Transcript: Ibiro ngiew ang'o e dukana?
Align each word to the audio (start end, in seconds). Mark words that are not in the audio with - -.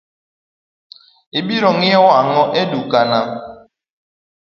Ibiro 1.39 1.69
ngiew 1.77 2.05
ang'o 2.19 2.43
e 2.61 2.63
dukana? 2.71 3.19